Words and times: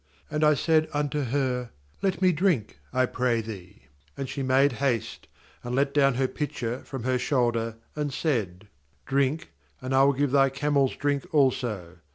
And 0.31 0.43
I 0.43 0.55
said 0.55 0.87
unto 0.95 1.25
her: 1.25 1.69
Let 2.01 2.23
me 2.23 2.31
drink, 2.31 2.79
I 2.91 3.05
pray 3.05 3.39
thee. 3.39 3.83
^And 4.17 4.27
she 4.27 4.41
made 4.41 4.71
haste, 4.81 5.27
and 5.63 5.75
let 5.75 5.93
down 5.93 6.15
her 6.15 6.27
pitcher 6.27 6.79
from 6.79 7.03
her 7.03 7.19
shoulder, 7.19 7.75
and 7.95 8.11
said: 8.11 8.67
Drink, 9.05 9.51
and 9.79 9.93
I 9.93 10.03
will 10.05 10.13
give 10.13 10.31
thy 10.31 10.49
camels 10.49 10.95
drink 10.95 11.27
also. 11.31 11.99